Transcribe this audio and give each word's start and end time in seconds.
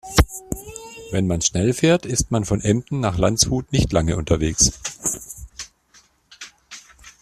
Wenn 1.11 1.27
man 1.27 1.41
schnell 1.43 1.73
fährt, 1.73 2.07
ist 2.07 2.31
man 2.31 2.43
von 2.43 2.59
Emden 2.59 3.01
nach 3.01 3.19
Landshut 3.19 3.71
nicht 3.71 3.93
lange 3.93 4.17
unterwegs 4.17 4.71